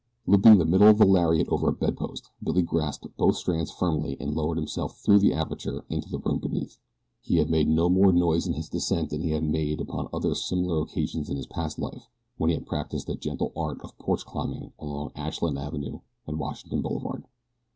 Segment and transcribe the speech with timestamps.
[0.25, 4.33] Looping the middle of the lariat over a bedpost Billy grasped both strands firmly and
[4.35, 6.79] lowered himself through the aperture into the room beneath.
[7.21, 10.81] He made no more noise in his descent than he had made upon other similar
[10.81, 12.07] occasions in his past life
[12.39, 16.81] when he had practiced the gentle art of porch climbing along Ashland Avenue and Washington
[16.81, 17.25] Boulevard.